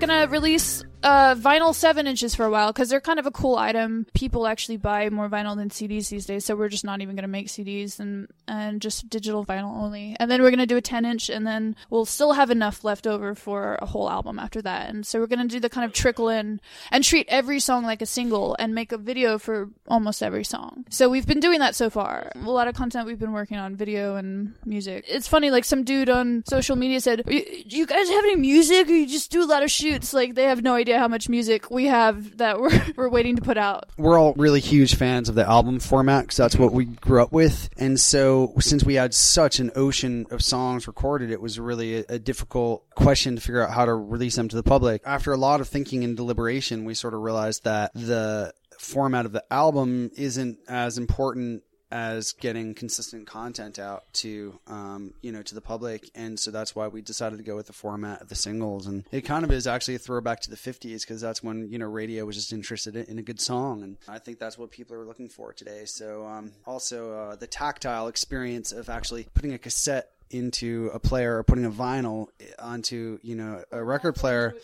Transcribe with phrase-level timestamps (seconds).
[0.00, 3.30] So gonna release uh, vinyl seven inches for a while because they're kind of a
[3.30, 4.06] cool item.
[4.14, 7.28] People actually buy more vinyl than CDs these days, so we're just not even gonna
[7.28, 10.16] make CDs and and just digital vinyl only.
[10.20, 13.06] And then we're gonna do a ten inch, and then we'll still have enough left
[13.06, 14.90] over for a whole album after that.
[14.90, 18.02] And so we're gonna do the kind of trickle in and treat every song like
[18.02, 20.84] a single and make a video for almost every song.
[20.90, 22.30] So we've been doing that so far.
[22.34, 25.04] A lot of content we've been working on, video and music.
[25.08, 28.36] It's funny, like some dude on social media said, "You do you guys have any
[28.36, 31.08] music, or you just do a lot of shoots?" Like they have no idea how
[31.08, 33.88] much music we have that we're we're waiting to put out.
[33.96, 37.32] we're all really huge fans of the album format because that's what we grew up
[37.32, 37.68] with.
[37.76, 42.04] And so, since we had such an ocean of songs recorded, it was really a,
[42.10, 45.02] a difficult question to figure out how to release them to the public.
[45.04, 49.32] After a lot of thinking and deliberation, we sort of realized that the format of
[49.32, 55.54] the album isn't as important as getting consistent content out to um, you know to
[55.54, 56.10] the public.
[56.14, 58.86] And so that's why we decided to go with the format of the singles.
[58.86, 61.78] And it kind of is actually a throwback to the 50s because that's when you
[61.78, 63.82] know radio was just interested in, a good song.
[63.82, 65.84] And i think that's what people are looking for today.
[65.84, 71.38] So um, also uh, the tactile experience of actually putting a cassette into a player
[71.38, 72.28] or putting a vinyl
[72.58, 74.54] onto you know a record player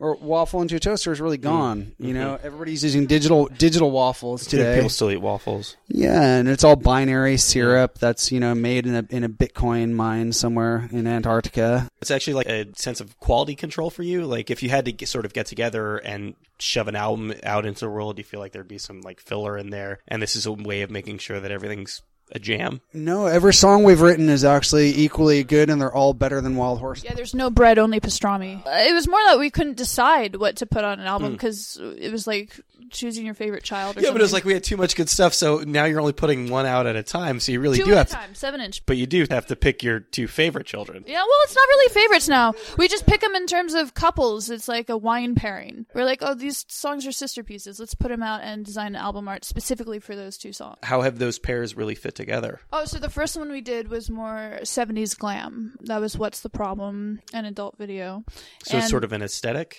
[0.00, 1.42] or waffle into a toaster is really mm.
[1.42, 2.14] gone you mm-hmm.
[2.14, 5.76] know everybody's using digital digital waffles today People still eat waffles.
[5.88, 9.92] yeah, and it's all binary syrup that's you know made in a in a Bitcoin
[9.92, 11.88] mine somewhere in Antarctica.
[12.00, 14.24] It's actually like a sense of quality control for you.
[14.24, 17.66] Like if you had to get, sort of get together and shove an album out
[17.66, 20.00] into the world, you feel like there'd be some like filler in there.
[20.08, 22.80] And this is a way of making sure that everything's a jam.
[22.92, 26.78] No, every song we've written is actually equally good, and they're all better than Wild
[26.78, 27.02] Horse.
[27.04, 28.64] Yeah, there's no bread, only pastrami.
[28.66, 31.78] Uh, It was more that we couldn't decide what to put on an album because
[31.98, 33.96] it was like choosing your favorite child.
[33.96, 34.00] Or.
[34.00, 36.12] Yeah, but it was like we had too much good stuff, so now you're only
[36.12, 37.40] putting one out at a time.
[37.40, 38.84] So you really two do at have a time, seven inch.
[38.86, 41.04] but you do have to pick your two favorite children.
[41.06, 42.54] Yeah, well, it's not really favorites now.
[42.76, 44.50] We just pick them in terms of couples.
[44.50, 45.86] It's like a wine pairing.
[45.94, 47.78] We're like, oh, these songs are sister pieces.
[47.78, 50.78] Let's put them out and design an album art specifically for those two songs.
[50.82, 52.60] How have those pairs really fit together?
[52.72, 55.76] Oh, so the first one we did was more 70s glam.
[55.82, 58.24] That was What's the Problem, an adult video.
[58.64, 59.78] So it's sort of an aesthetic.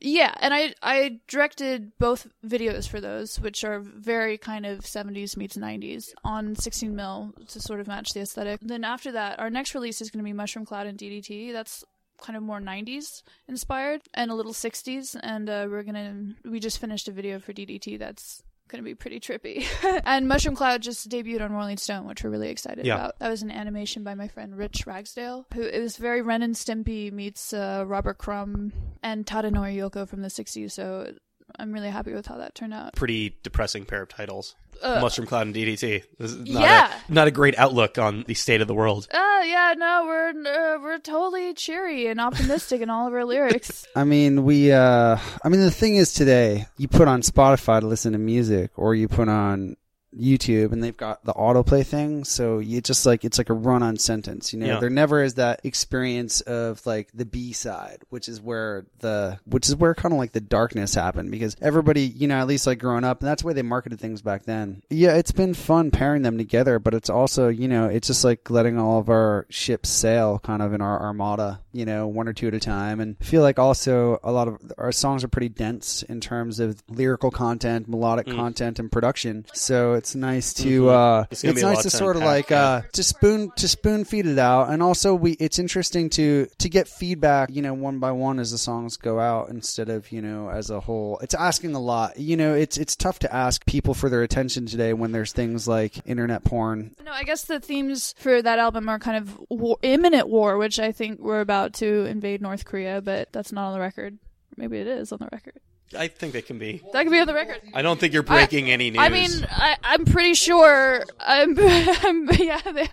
[0.00, 5.36] Yeah, and I I directed both videos for those, which are very kind of 70s
[5.36, 8.60] meets 90s on 16 mil to sort of match the aesthetic.
[8.62, 11.52] Then after that, our next release is going to be Mushroom Cloud and DDT.
[11.52, 11.84] That's
[12.20, 15.18] kind of more 90s inspired and a little 60s.
[15.22, 19.18] And uh, we're gonna we just finished a video for DDT that's gonna be pretty
[19.20, 19.66] trippy.
[20.04, 22.94] and Mushroom Cloud just debuted on Rolling Stone, which we're really excited Yeah.
[22.96, 23.18] about.
[23.18, 26.54] That was an animation by my friend Rich Ragsdale, who it was very Ren and
[26.54, 30.72] Stimpy meets uh, Robert Crumb and Tadanori Yokoo from the '60s.
[30.72, 31.12] So
[31.58, 32.94] I'm really happy with how that turned out.
[32.94, 34.54] Pretty depressing pair of titles.
[34.82, 36.04] Uh, Mushroom Cloud and DDT.
[36.18, 36.92] This is not Yeah.
[37.08, 39.08] a, not a great outlook on the state of the world.
[39.12, 43.86] Uh, yeah, no, we're uh, we're totally cheery and optimistic in all of our lyrics.
[43.96, 44.72] I mean, we.
[44.72, 48.70] uh I mean, the thing is, today you put on Spotify to listen to music,
[48.76, 49.76] or you put on
[50.16, 52.24] YouTube, and they've got the autoplay thing.
[52.24, 54.52] So you just like it's like a run-on sentence.
[54.52, 54.80] You know, Yeah.
[54.80, 59.68] there never is that experience of like the B side, which is where the which
[59.68, 62.78] is where kind of like the darkness happened because everybody, you know, at least like
[62.78, 64.82] growing up, and that's the way they marketed things back then.
[64.90, 68.48] Yeah, it's been fun pairing them together, but it's also you know it's just like
[68.50, 72.32] letting all of our ships sail kind of in our armada, you know, one or
[72.32, 75.28] two at a time, and I feel like also a lot of our songs are
[75.28, 78.34] pretty dense in terms of lyrical content, melodic mm.
[78.34, 79.44] content, and production.
[79.52, 82.22] So it's nice to uh, It's it's, gonna be a nice to to sort of
[82.22, 86.46] like uh, to spoon to spoon feed it out, and also we it's interesting to
[86.58, 90.10] to get feedback, you know, one by one as the songs go out instead of
[90.10, 91.18] you know as a whole.
[91.18, 92.18] It's asking a lot.
[92.18, 95.68] You know, it's it's tough to ask people for their attention today when there's things
[95.68, 96.94] like internet porn.
[97.04, 100.78] No, I guess the themes for that album are kind of war, imminent war, which
[100.78, 104.18] I think we're about to invade North Korea, but that's not on the record.
[104.56, 105.60] Maybe it is on the record.
[105.96, 106.82] I think they can be.
[106.92, 107.60] That could be on the record.
[107.74, 109.00] I don't think you're breaking any news.
[109.00, 111.04] I mean, I, I'm pretty sure.
[111.20, 112.60] I'm, I'm yeah.
[112.60, 112.88] they-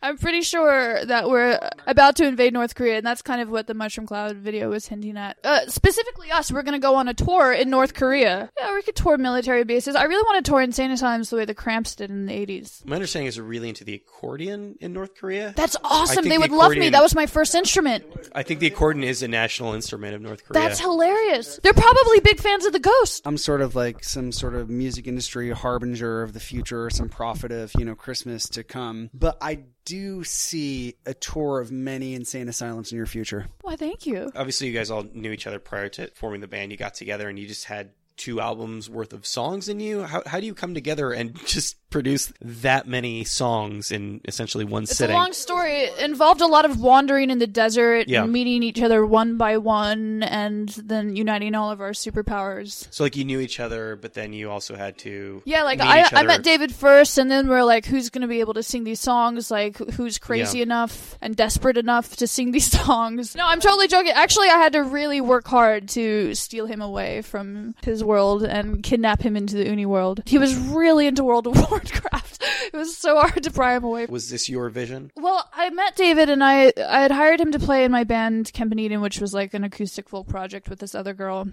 [0.00, 3.66] I'm pretty sure that we're about to invade North Korea, and that's kind of what
[3.66, 5.36] the Mushroom Cloud video was hinting at.
[5.42, 6.52] Uh, specifically, us.
[6.52, 8.50] We're gonna go on a tour in North Korea.
[8.58, 9.96] Yeah, we could tour military bases.
[9.96, 12.84] I really want to tour insane asylums the way the Cramps did in the '80s.
[12.86, 15.52] my understanding is they're really into the accordion in North Korea.
[15.56, 16.24] That's awesome.
[16.24, 16.90] They the would love me.
[16.90, 18.04] That was my first instrument.
[18.34, 20.62] I think the accordion is a national instrument of North Korea.
[20.62, 21.58] That's hilarious.
[21.62, 23.22] They're probably big fans of the Ghost.
[23.26, 27.52] I'm sort of like some sort of music industry harbinger of the future, some prophet
[27.52, 29.10] of, you know, Christmas to come.
[29.12, 33.46] But I do see a tour of many insane asylums in your future.
[33.62, 33.76] Why?
[33.76, 34.30] Thank you.
[34.34, 36.72] Obviously, you guys all knew each other prior to forming the band.
[36.72, 40.02] You got together and you just had two albums worth of songs in you.
[40.02, 44.82] How, how do you come together and just produce that many songs in essentially one
[44.82, 45.16] It's sitting?
[45.16, 45.72] a long story.
[45.84, 48.24] It involved a lot of wandering in the desert, Yeah.
[48.24, 52.86] and meeting each other one by one, and then uniting all of our superpowers.
[52.90, 56.04] so like you knew each other, but then you also had to Yeah, like I,
[56.12, 56.42] I met.
[56.42, 59.50] David first, and then we're like, who's going to be able to sing these songs?
[59.50, 60.64] Like, who's crazy Yeah.
[60.64, 63.34] enough and desperate enough to sing these songs?
[63.34, 64.12] No, I'm totally joking.
[64.12, 68.82] Actually, I had to really work hard to steal him away from his world and
[68.82, 70.22] kidnap him into the Uni world.
[70.26, 72.44] He was really into World of Warcraft.
[72.72, 74.06] It was so hard to pry him away.
[74.06, 75.10] Was this your vision?
[75.16, 78.52] Well, I met David and I I had hired him to play in my band
[78.52, 81.48] Kempaneden, which was like an acoustic folk project with this other girl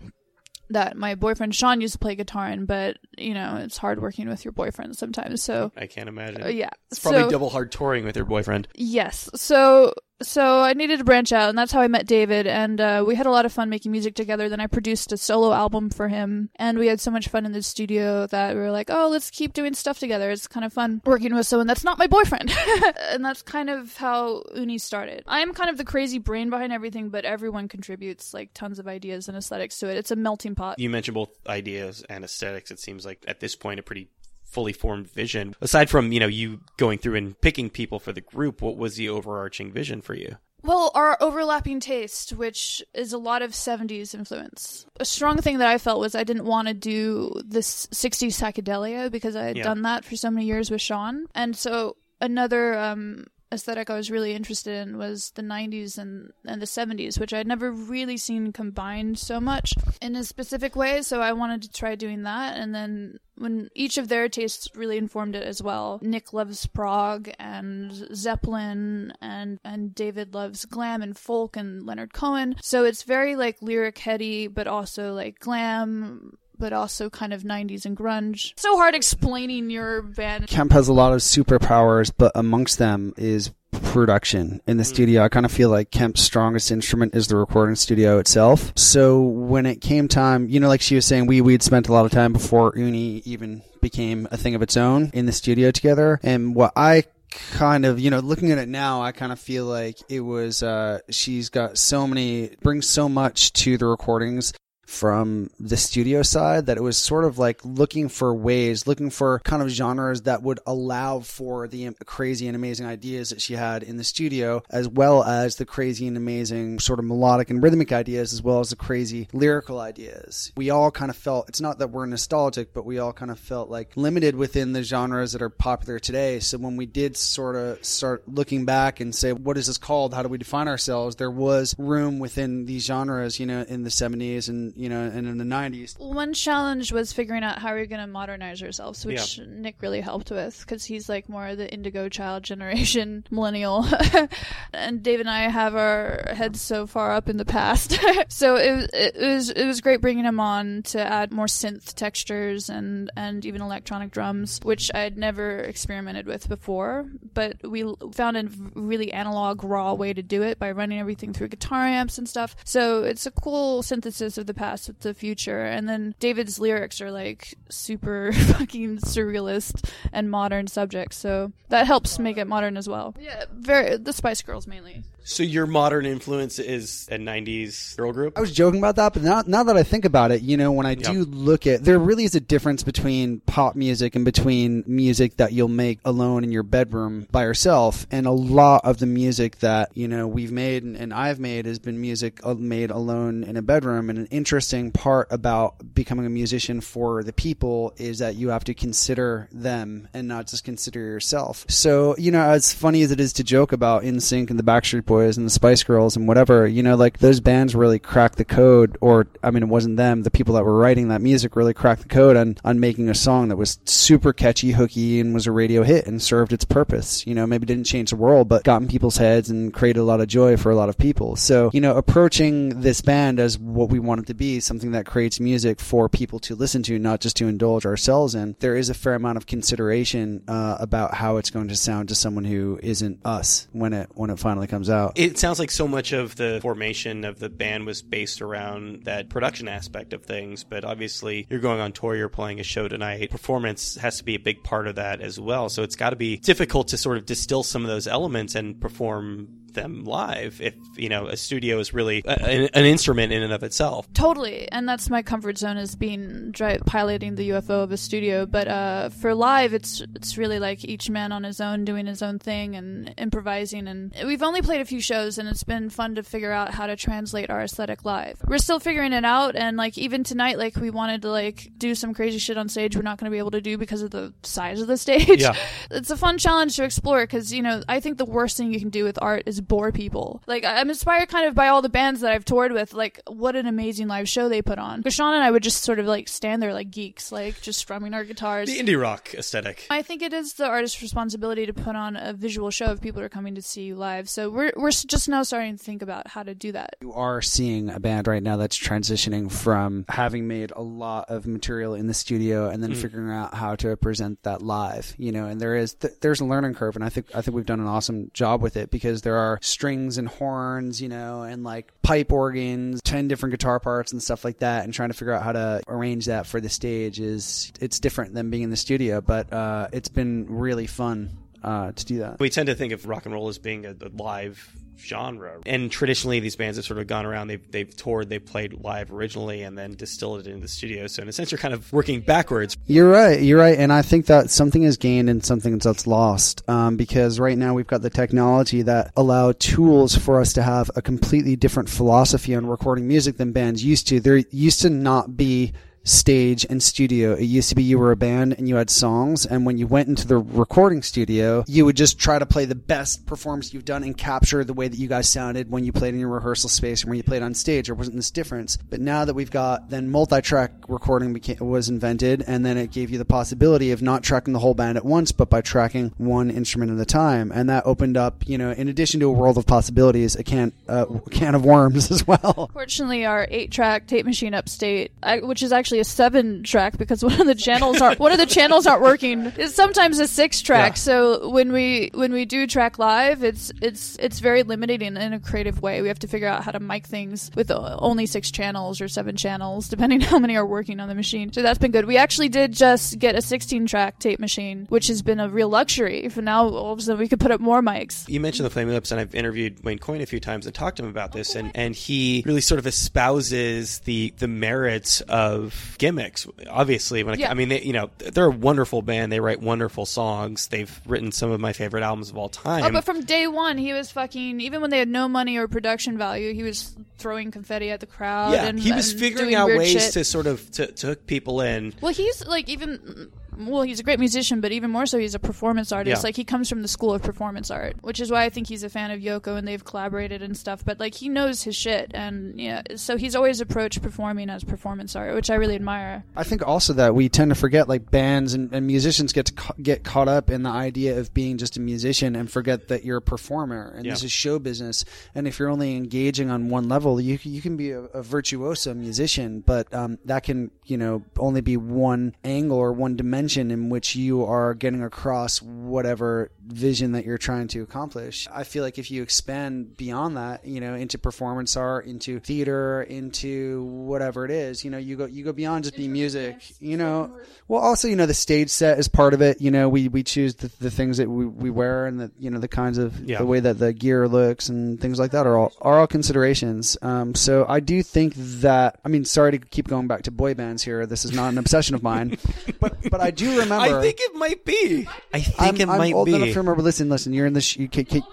[0.70, 4.28] that my boyfriend Sean used to play guitar in, but you know, it's hard working
[4.28, 5.42] with your boyfriend sometimes.
[5.42, 6.44] So I can't imagine.
[6.44, 6.72] uh, yeah.
[6.92, 8.68] It's probably so, double hard touring with your boyfriend.
[8.76, 9.30] Yes.
[9.36, 12.48] So so I needed to branch out, and that's how I met David.
[12.48, 14.48] And uh, we had a lot of fun making music together.
[14.48, 17.52] Then I produced a solo album for him, and we had so much fun in
[17.52, 20.32] the studio that we were like, "Oh, let's keep doing stuff together.
[20.32, 22.54] It's kind of fun working with someone that's not my boyfriend."
[23.10, 25.24] and that's kind of how Uni started.
[25.28, 28.88] I am kind of the crazy brain behind everything, but everyone contributes like tons of
[28.88, 29.98] ideas and aesthetics to it.
[29.98, 30.80] It's a melting pot.
[30.80, 32.72] You mentioned both ideas and aesthetics.
[32.72, 34.10] It seems like at this point a pretty
[34.56, 35.54] fully formed vision.
[35.62, 38.96] Aside from you know you going through and picking people for the group, what was
[38.96, 40.38] the overarching vision for you?
[40.64, 44.88] Well, our overlapping taste, which is a lot of 70s influence.
[45.00, 49.12] A strong thing that I felt was I didn't want to do this 60s psychedelia
[49.12, 49.64] because I had Yeah.
[49.64, 51.28] done that for so many years with Sean.
[51.36, 56.62] And so another um, aesthetic I was really interested in was the 90s and, and
[56.62, 61.02] the 70s, which I'd never really seen combined so much in a specific way.
[61.02, 62.58] So I wanted to try doing that.
[62.58, 66.00] And then when each of their tastes really informed it as well.
[66.02, 72.56] Nick loves prog and Zeppelin and and David loves glam and folk and Leonard Cohen.
[72.62, 77.86] So it's very like lyric heady but also like glam but also kind of 90s
[77.86, 78.54] and grunge.
[78.58, 80.48] So hard explaining your band.
[80.48, 83.52] Kemp has a lot of superpowers, but amongst them is
[83.84, 85.24] production in the studio.
[85.24, 88.74] I kind of feel like Kemp's strongest instrument is the recording studio itself.
[88.76, 91.94] So when it came time, you know, like she was saying, we we'd spent a
[91.94, 95.72] lot of time before Uni even became a thing of its own in the studio
[95.72, 96.20] together.
[96.24, 97.04] And what I
[97.36, 100.64] kind of you know looking at it now i kind of feel like it was
[100.64, 104.54] uh she's got so many brings so much to the recordings
[104.86, 109.40] from the studio side that it was sort of like looking for ways, looking for
[109.40, 113.84] kind of genres that would allow for the crazy and amazing ideas that she had
[113.84, 117.92] in the studio, as well as the crazy and amazing sort of melodic and rhythmic
[117.92, 120.52] ideas, as well as the crazy lyrical ideas.
[120.56, 123.40] We all kind of felt, it's not that we're nostalgic, but we all kind of
[123.40, 126.40] felt like limited within the genres that are popular today.
[126.40, 130.14] So when we did sort of start looking back and say, what is this called?
[130.14, 131.16] How do we define ourselves?
[131.16, 135.26] There was room within these genres, you know, in the 70s and you know, and
[135.28, 135.98] in the 90s.
[136.00, 140.02] One challenge was figuring out how we are going to modernize ourselves, which Nick really
[140.02, 143.86] helped with because he's like more of the indigo child generation millennial.
[144.74, 147.98] and Dave and I have our heads so far up in the past.
[148.28, 151.94] so it, was- it was it was great bringing him on to add more synth
[151.94, 157.06] textures and and even electronic drums, which I'd never experimented with before.
[157.34, 161.48] But we found a really analog, raw way to do it by running everything through
[161.48, 162.56] guitar amps and stuff.
[162.66, 165.64] So it's a cool synthesis of the past with the future.
[165.64, 171.18] And then David's lyrics are like super fucking surrealist and modern subjects.
[171.18, 173.16] So that helps make it modern as well.
[173.20, 175.04] Yeah, very the Spice Girls mainly.
[175.28, 178.38] So your modern influence is a '90s girl group.
[178.38, 180.72] I was joking about that, but now, now that I think about it, you know,
[180.72, 184.84] when I do look at, there really is a difference between pop music and between
[184.86, 188.06] music that you'll make alone in your bedroom by yourself.
[188.12, 191.66] And a lot of the music that, you know, we've made and, and I've made
[191.66, 194.12] has been music uh, made alone in a bedroom.
[194.12, 198.64] And an interesting part about becoming a musician for the people is that you have
[198.66, 201.66] to consider them and not just consider yourself.
[201.68, 205.06] So, you know, as funny as it is to joke about NSYNC and the Backstreet
[205.06, 208.46] Boys and the Spice Girls and whatever, you know, like those bands really cracked the
[208.46, 210.24] code, or I mean, it wasn't them.
[210.24, 213.16] The people that were writing that music really cracked the code on on making a
[213.16, 217.26] song that was super catchy, hooky, and was a radio hit and served its purpose.
[217.26, 220.04] You know, maybe didn't change the world, but got in people's heads and created a
[220.04, 221.36] lot of joy for a lot of people.
[221.36, 225.06] So, you know, approaching this band as what we want it to be, something that
[225.06, 228.56] creates music for people to listen to, not just to indulge ourselves in.
[228.60, 232.16] There is a fair amount of consideration uh, about how it's going to sound to
[232.16, 235.05] someone who isn't us when it when it finally comes out.
[235.16, 239.30] It sounds like so much of the formation of the band was based around that
[239.30, 243.30] production aspect of things, but obviously you're going on tour, you're playing a show tonight.
[243.30, 245.70] Performance has to be a big part of that as well.
[245.70, 248.80] So it's got to be difficult to sort of distill some of those elements and
[248.80, 253.44] perform them live if you know a studio is really a, an, an instrument in
[253.44, 254.12] and of itself.
[254.14, 258.46] Totally, and that's my comfort zone is being dri- piloting the UFO of a studio.
[258.46, 262.22] But uh, for live, it's it's really like each man on his own, doing his
[262.22, 263.88] own thing and improvising.
[263.88, 266.88] And we've only played a few shows, and it's been fun to figure out how
[266.88, 268.42] to translate our aesthetic live.
[268.48, 271.94] We're still figuring it out, and like even tonight, like we wanted to like do
[271.96, 272.96] some crazy shit on stage.
[272.96, 275.42] We're not going to be able to do because of the size of the stage.
[275.42, 275.56] Yeah.
[275.92, 278.80] it's a fun challenge to explore because you know I think the worst thing you
[278.80, 280.42] can do with art is bore people.
[280.48, 282.94] Like I- I'm inspired kind of by all the bands that I've toured with.
[282.94, 285.02] Like what an amazing live show they put on.
[285.02, 287.80] But Sean and I would just sort of like stand there like geeks, like just
[287.80, 288.68] strumming our guitars.
[288.70, 289.86] The indie rock aesthetic.
[289.90, 293.22] I think it is the artist's responsibility to put on a visual show if people
[293.22, 294.30] are coming to see you live.
[294.30, 296.96] So we're we're just now starting to think about how to do that.
[297.02, 301.46] You are seeing a band right now that's transitioning from having made a lot of
[301.48, 302.98] material in the studio and then Mm.
[302.98, 305.14] figuring out how to present that live.
[305.18, 307.56] You know, and there is th- there's a learning curve, and I think I think
[307.56, 311.44] we've done an awesome job with it because there are strings and horns, you know,
[311.44, 315.14] and like pipe organs, ten different guitar parts and stuff like that, and trying to
[315.14, 318.70] figure out how to arrange that for the stage is it's different than being in
[318.70, 322.40] the studio, but uh, it's been really fun uh, to do that.
[322.40, 325.92] We tend to think of rock and roll as being a, a live genre, and
[325.92, 327.48] traditionally these bands have sort of gone around.
[327.48, 331.08] They've they've toured, they've played live originally, and then distilled it into the studio.
[331.08, 332.78] So in a sense, you're kind of working backwards.
[332.88, 333.42] You're right.
[333.42, 337.40] You're right, and I think that something is gained and something that's lost um, because
[337.40, 341.56] right now we've got the technology that allow tools for us to have a completely
[341.56, 344.20] different philosophy on recording music than bands used to.
[344.20, 345.74] There used to not be
[346.06, 347.34] stage and studio.
[347.34, 349.88] It used to be you were a band and you had songs, and when you
[349.88, 353.86] went into the recording studio, you would just try to play the best performance you've
[353.86, 356.70] done and capture the way that you guys sounded when you played in your rehearsal
[356.70, 357.88] space and when you played on stage.
[357.88, 358.78] There wasn't this difference.
[358.78, 363.10] But now that we've got then multi-track recording became, was invented, and then it gave
[363.10, 366.52] you the possibility of not tracking the whole band at once, but by tracking one
[366.52, 369.58] instrument at a time, and that opened up, you know, in addition to a world
[369.58, 372.70] of possibilities, a can uh, can of worms as well.
[372.74, 377.56] Fortunately, our eight-track tape machine upstate, which is actually a seven-track because one of the
[377.56, 380.92] channels aren't one of the channels aren't working, It's sometimes a six-track.
[380.92, 380.96] Yeah.
[380.96, 385.34] So when we when we do track live, it's it's it's very limiting in, in
[385.34, 386.02] a creative way.
[386.02, 389.36] We have to figure out how to mic things with only six channels or seven
[389.36, 391.52] channels, depending how many are working on the machine.
[391.54, 392.06] So that's been good.
[392.06, 396.30] We actually did just get a 16-track tape machine, which has been a real luxury.
[396.30, 398.28] For now, all of a sudden we could put up more mics.
[398.28, 400.98] You mentioned the Flaming Lips, and I've interviewed Wayne Coyne a few times and talked
[400.98, 405.85] to him about this, and, and he really sort of espouses the the merits of
[405.98, 406.48] gimmicks.
[406.70, 407.52] Obviously, when Yeah.
[407.52, 409.32] I mean, they, you know, they're a wonderful band.
[409.32, 410.68] They write wonderful songs.
[410.68, 412.84] They've written some of my favorite albums of all oh, time.
[412.84, 414.60] Oh, but from day one, he was fucking.
[414.62, 418.06] Even when they had no money or production value, he was throwing confetti at the
[418.06, 418.54] crowd.
[418.54, 420.14] yeah, and, he was figuring out ways shit.
[420.14, 421.94] to sort of to, to hook people in.
[422.02, 423.32] Well, he's like even.
[423.58, 426.22] Well, he's a great musician, but even more so, he's a performance artist.
[426.22, 426.28] Yeah.
[426.28, 428.84] Like he comes from the school of performance art, which is why I think he's
[428.84, 430.84] a fan of Yoko and they've collaborated and stuff.
[430.84, 435.16] But like he knows his shit, and yeah, so he's always approached performing as performance
[435.16, 436.24] art, which I really admire.
[436.36, 439.54] I think also that we tend to forget, like bands and, and musicians get to
[439.54, 443.06] ca- get caught up in the idea of being just a musician and forget that
[443.06, 445.06] you're a performer and this is show business.
[445.34, 448.94] And if you're only engaging on one level, you you can be a, a virtuoso
[448.94, 453.90] musician, but um, that can you know only be one angle or one dimension in
[453.90, 458.48] which you are getting across whatever vision that you're trying to accomplish.
[458.52, 463.04] I feel like if you expand beyond that, you know, into performance art, into theater,
[463.04, 466.62] into whatever it is, you know, you go you go beyond just being music.
[466.80, 467.32] You know,
[467.68, 469.62] well, also you know the stage set is part of it.
[469.62, 472.50] You know, we we choose the, the things that we, we wear and the you
[472.50, 473.38] know the kinds of Yeah.
[473.40, 476.98] the way that the gear looks and things like that are all are all considerations.
[477.02, 480.54] Um, so I do think that I mean, sorry to keep going back to boy
[480.56, 481.06] bands here.
[481.06, 482.38] This is not an obsession of mine,
[482.80, 483.76] but but I do remember.
[483.76, 485.08] I think it might be.
[485.34, 486.36] I think I'm, it I'm might old be.
[486.36, 486.82] enough to remember.
[486.82, 487.34] Listen, listen.
[487.34, 487.62] You're in the.
[487.62, 488.24] Sh- you, can, can,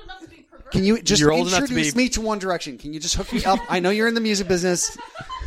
[0.71, 2.79] can you just You're old enough to introduce be- me to One Direction?
[2.79, 3.59] Can you just hook me up?
[3.69, 4.97] I know you're in the music business.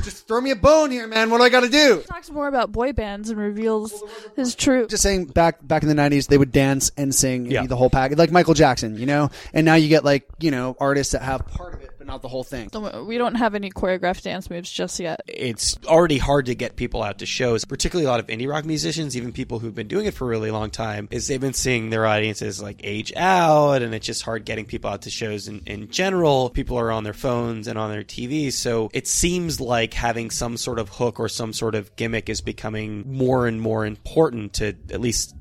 [0.04, 1.32] Just throw me a bone here, man.
[1.32, 2.04] What do I got to do?
[2.04, 4.04] Talks more about boy bands and reveals
[4.36, 4.86] his true.
[4.88, 7.62] Just saying, back back in the '90s, they would dance and sing and Yeah.
[7.62, 9.32] be the whole package, like Michael Jackson, you know.
[9.54, 11.75] And now you get like you know artists that have part of it,
[12.06, 12.70] but not the whole thing.
[13.06, 15.22] We don't have any choreographed dance moves just yet.
[15.28, 18.66] it's already hard to get people out to shows, particularly a lot of indie rock
[18.66, 21.54] musicians, even people who've been doing it for a really long time, is they've been
[21.54, 25.48] seeing their audiences like age out, and it's just hard getting people out to shows
[25.48, 26.50] in, in general.
[26.50, 30.58] People are on their phones and on their TVs, so it seems like having some
[30.58, 34.68] sort of hook or some sort of gimmick is becoming more and more important to
[34.68, 35.36] at least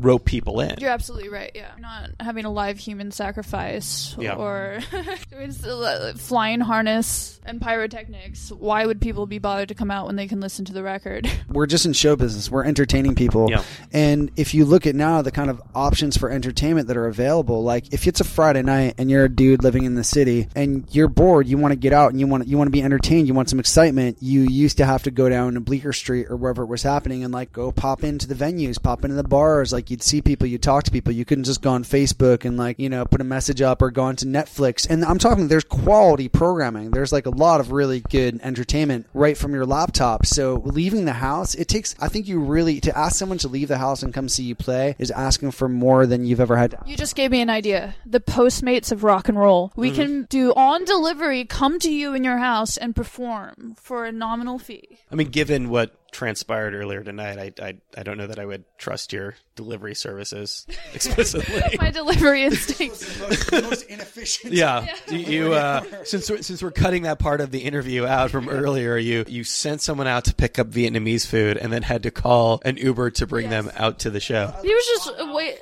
[0.00, 0.76] rope people in.
[0.78, 1.50] You're absolutely right.
[1.54, 4.34] Yeah, not having a live human sacrifice Yeah.
[4.34, 4.78] or
[5.32, 8.50] uh, flying harness and pyrotechnics.
[8.50, 11.30] Why would people be bothered to come out when they can listen to the record?
[11.48, 12.50] we're just in show business.
[12.50, 13.48] We're entertaining people.
[13.50, 13.62] Yeah.
[13.92, 17.62] And if you look at now the kind of options for entertainment that are available,
[17.62, 20.84] like if it's a Friday night and you're a dude living in the city and
[20.90, 23.26] you're bored, you want to get out and you want you want to be entertained,
[23.28, 24.18] you want some excitement.
[24.20, 27.24] You used to have to go down to Bleecker Street or wherever it was happening
[27.24, 29.72] and like go pop into the venues, pop into the bars.
[29.72, 31.12] Like you'd see people, you'd talk to people.
[31.12, 33.90] You couldn't just go on Facebook and like you know put a message up or
[33.90, 34.88] go onto Netflix.
[34.88, 36.90] And I'm talking there's quality programming.
[36.90, 40.26] There's like a lot of really good entertainment right from your laptop.
[40.26, 41.94] So leaving the house, it takes.
[42.00, 44.54] I think you really to ask someone to leave the house and come see you
[44.54, 46.76] play is asking for more than you've ever had.
[46.86, 47.94] You just gave me an idea.
[48.04, 49.72] The Postmates of rock and roll.
[49.76, 50.02] We Mm-hmm.
[50.02, 54.58] can do on delivery, come to you in your house and perform for a nominal
[54.58, 54.98] fee.
[55.10, 58.64] I mean, given what transpired earlier tonight, I, I, I don't know that I would
[58.78, 61.62] trust your delivery services explicitly.
[61.78, 63.18] My delivery instincts.
[63.18, 64.52] most, most inefficient.
[64.52, 68.30] Yeah, you, you uh, since we're, since we're cutting that part of the interview out
[68.30, 72.02] from earlier, you you sent someone out to pick up Vietnamese food and then had
[72.04, 74.54] to call an Uber to bring them out to the show.
[74.62, 75.58] He was just uh, wait,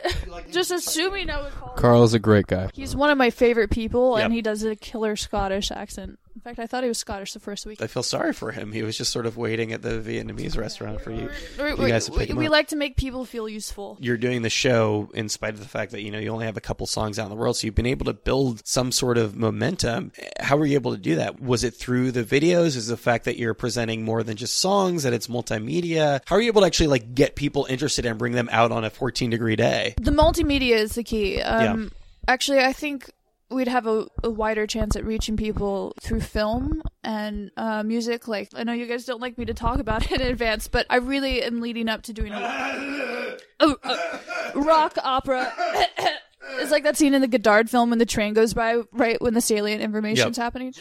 [0.50, 1.70] just assuming I would call.
[1.70, 1.76] him.
[1.78, 2.70] Carl's a great guy.
[2.74, 6.18] He's one of my favorite people, and he does a killer Scottish accent.
[6.34, 7.80] In fact, I thought he was Scottish the first week.
[7.80, 8.72] I feel sorry for him.
[8.72, 11.30] He was just sort of waiting at the Vietnamese restaurant for you.
[11.58, 12.52] We- you guys to pick we, him we up.
[12.52, 13.96] like to make people feel useful.
[14.00, 16.56] You're doing the show in spite of the fact that you know you only have
[16.56, 19.16] a couple songs out in the world, so you've been able to build some sort
[19.16, 20.12] of momentum.
[20.40, 21.40] How were you able to do that?
[21.40, 22.76] Was it through the videos?
[22.76, 26.20] Is the fact that you're presenting more than just songs, that it's multimedia?
[26.26, 28.84] How are you able to actually like get people interested and bring them out on
[28.84, 29.94] a 14 degree day?
[30.00, 31.40] The multimedia is the key.
[31.40, 31.92] Um,
[32.26, 33.10] Actually, I think
[33.54, 38.28] we'd have a, a wider chance at reaching people through film and uh, music.
[38.28, 40.86] Like, I know you guys don't like me to talk about it in advance, but
[40.90, 44.18] I really am leading up to doing a oh, uh,
[44.54, 45.52] rock opera.
[46.58, 49.32] It's like that scene in the Godard film when the train goes by right when
[49.32, 50.44] the salient information's Yep.
[50.44, 50.74] happening.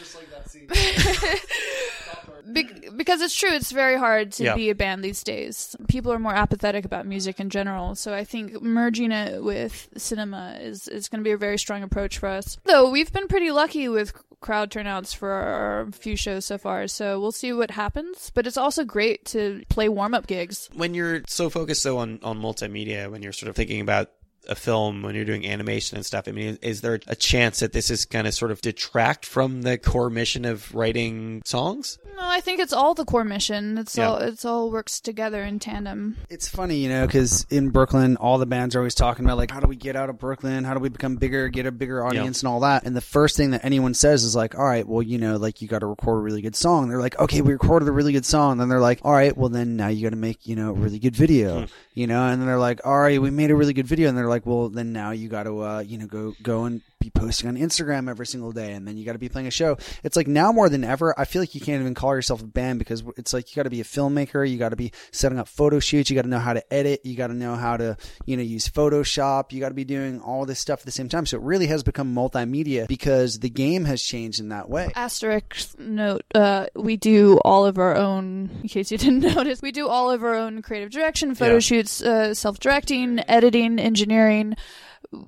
[2.52, 4.54] Be- because it's true, it's very hard to Yeah.
[4.54, 5.74] be a band these days.
[5.88, 10.58] People are more apathetic about music in general, so I think merging it with cinema
[10.60, 12.58] is is going to be a very strong approach for us.
[12.64, 17.18] Though we've been pretty lucky with crowd turnouts for our few shows so far, so
[17.18, 18.30] we'll see what happens.
[18.34, 20.68] But it's also great to play warm up gigs.
[20.74, 24.10] When you're so focused though on on multimedia, when you're sort of thinking about
[24.48, 27.72] a film when you're doing animation and stuff i mean is there a chance that
[27.72, 32.22] this is going to sort of detract from the core mission of writing songs No,
[32.22, 33.76] I think it's all the core mission.
[33.76, 34.08] It's Yeah.
[34.08, 36.16] all it's all works together in tandem.
[36.30, 39.50] It's funny, you know, because in Brooklyn, all the bands are always talking about like,
[39.50, 40.62] how do we get out of Brooklyn?
[40.62, 42.84] How do we become bigger, get a bigger audience, and all that.
[42.84, 45.60] And the first thing that anyone says is like, all right, well, you know, like
[45.60, 46.88] you got to record a really good song.
[46.88, 48.58] They're like, okay, we recorded a really good song.
[48.58, 50.74] Then they're like, all right, well, then now you got to make, you know, a
[50.74, 51.64] really good video, hmm.
[51.94, 52.26] you know.
[52.28, 54.08] And then they're like, all right, we made a really good video.
[54.08, 56.82] And they're like, well, then now you got to, uh, you know, go go and
[57.04, 59.50] be posting on Instagram every single day, and then you got to be playing a
[59.50, 59.76] show.
[60.02, 62.46] It's like now more than ever, I feel like you can't even call yourself a
[62.46, 65.38] band because it's like you got to be a filmmaker, you got to be setting
[65.38, 67.76] up photo shoots, you got to know how to edit, you got to know how
[67.76, 70.92] to, you know, use Photoshop, you got to be doing all this stuff at the
[70.92, 71.26] same time.
[71.26, 74.90] So it really has become multimedia because the game has changed in that way.
[74.94, 78.50] Asterisk note: uh, We do all of our own.
[78.62, 81.58] In case you didn't notice, we do all of our own creative direction, photo Yeah.
[81.60, 84.56] shoots, uh, self-directing, editing, engineering.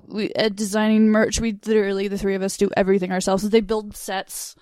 [0.07, 1.39] We uh, designing merch.
[1.39, 3.43] We literally the three of us do everything ourselves.
[3.43, 4.55] So They build sets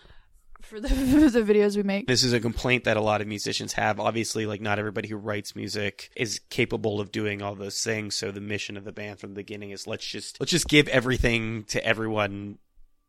[0.62, 2.08] for the for the videos we make.
[2.08, 5.16] this is a complaint that a lot of musicians have obviously like not everybody who
[5.16, 9.20] writes music is capable of doing all those things so the mission of the band
[9.20, 12.58] from the beginning is let's just let's just give everything to everyone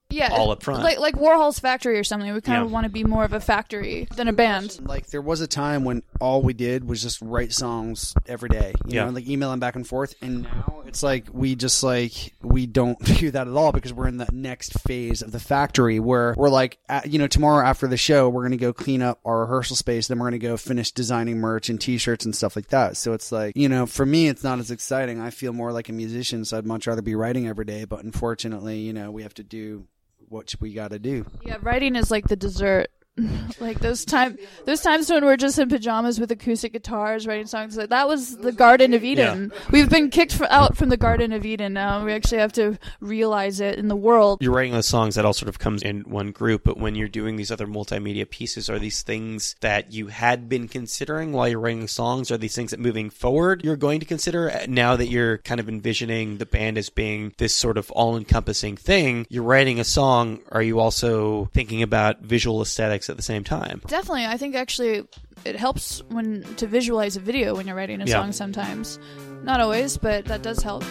[0.08, 0.82] Yeah, all up front.
[0.84, 2.32] like like Warhol's factory or something.
[2.32, 2.64] We kind Yeah.
[2.64, 4.78] of want to be more of a factory than a band.
[4.86, 8.72] Like there was a time when all we did was just write songs every day,
[8.86, 9.04] you Yeah.
[9.06, 10.14] know, like emailing back and forth.
[10.22, 14.06] And now it's like we just like we don't do that at all because we're
[14.06, 17.88] in the next phase of the factory where we're like, at, you know, tomorrow after
[17.88, 20.92] the show we're gonna go clean up our rehearsal space, then we're gonna go finish
[20.92, 22.96] designing merch and T-shirts and stuff like that.
[22.96, 25.20] So it's like, you know, for me it's not as exciting.
[25.20, 27.84] I feel more like a musician, so I'd much rather be writing every day.
[27.84, 29.84] But unfortunately, you know, we have to do
[30.28, 31.26] what we got to do.
[31.44, 32.88] Yeah, writing is like the dessert.
[33.60, 37.76] like those time those times when we're just in pajamas with acoustic guitars writing songs
[37.76, 39.52] like that was the garden of eden.
[39.70, 41.72] We've been kicked out from the garden of eden.
[41.72, 44.42] Now we actually have to realize it in the world.
[44.42, 47.08] You're writing those songs that all sort of comes in one group but when you're
[47.08, 51.60] doing these other multimedia pieces are these things that you had been considering while you're
[51.60, 55.08] writing songs are these things that moving forward you're going to consider uh, now that
[55.08, 59.26] you're kind of envisioning the band as being this sort of all-encompassing thing?
[59.28, 60.40] You're writing a song.
[60.50, 65.04] Are you also thinking about visual aesthetics at the same time definitely i think actually
[65.44, 68.20] it helps when to visualize a video when you're writing a Yeah.
[68.22, 68.98] song sometimes
[69.44, 70.82] Not always, but that does help.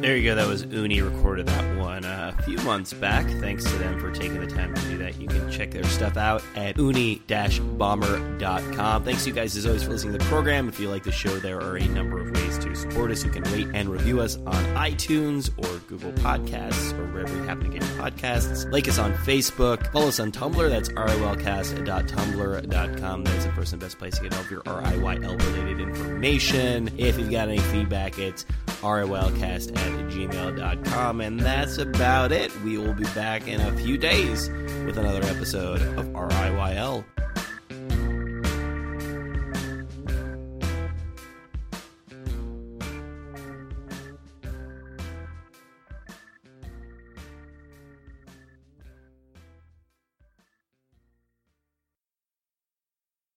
[0.00, 0.34] There you go.
[0.34, 3.26] That was Uni recorded that one uh, a few months back.
[3.40, 5.18] Thanks to them for taking the time to do that.
[5.20, 9.04] You can check their stuff out at uni-bomber.com.
[9.04, 10.68] Thanks you guys as always for listening to the program.
[10.68, 13.24] If you like the show, there are a number of ways to support us.
[13.24, 17.70] You can rate and review us on iTunes or Google Podcasts or wherever you happen
[17.70, 18.70] to get podcasts.
[18.70, 19.90] Like us on Facebook.
[19.92, 20.68] Follow us on Tumblr.
[20.68, 23.24] That's riylcast.tumblr.com.
[23.24, 26.90] That is the first and best place to get all of your RIYL related information.
[26.98, 28.44] If you've got any feedback, it's
[28.80, 31.20] RIYLcast at gmail.com.
[31.20, 32.54] And that's about it.
[32.62, 34.48] We will be back in a few days
[34.84, 37.04] with another episode of RIYL.